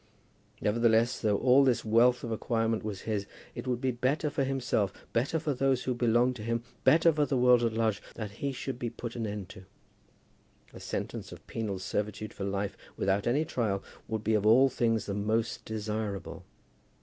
[0.61, 4.91] Nevertheless, though all this wealth of acquirement was his, it would be better for himself,
[5.13, 8.51] better for those who belonged to him, better for the world at large, that he
[8.51, 9.65] should be put an end to.
[10.73, 15.05] A sentence of penal servitude for life, without any trial, would be of all things
[15.05, 16.45] the most desirable.